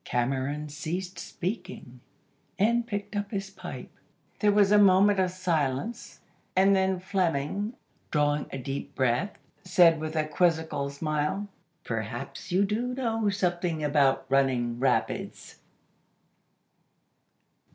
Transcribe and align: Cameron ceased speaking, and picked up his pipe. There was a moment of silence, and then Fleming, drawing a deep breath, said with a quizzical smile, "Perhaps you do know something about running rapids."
Cameron 0.03 0.67
ceased 0.67 1.19
speaking, 1.19 1.99
and 2.57 2.87
picked 2.87 3.15
up 3.15 3.29
his 3.29 3.51
pipe. 3.51 3.91
There 4.39 4.51
was 4.51 4.71
a 4.71 4.79
moment 4.79 5.19
of 5.19 5.29
silence, 5.29 6.21
and 6.55 6.75
then 6.75 6.99
Fleming, 6.99 7.75
drawing 8.09 8.47
a 8.51 8.57
deep 8.57 8.95
breath, 8.95 9.37
said 9.63 9.99
with 9.99 10.15
a 10.15 10.25
quizzical 10.27 10.89
smile, 10.89 11.49
"Perhaps 11.83 12.51
you 12.51 12.65
do 12.65 12.95
know 12.95 13.29
something 13.29 13.83
about 13.83 14.25
running 14.27 14.79
rapids." 14.79 15.57